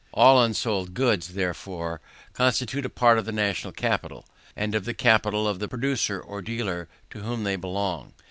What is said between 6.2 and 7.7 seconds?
dealer to whom they